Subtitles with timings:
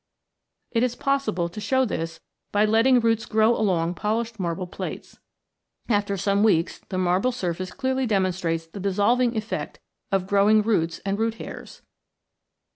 [0.71, 5.19] It is possible to show this by letting roots grow along polished marble plates.
[5.89, 9.79] After some weeks the marble surface clearly demonstrates the dissolving effect
[10.11, 11.83] of growing roots and root hairs.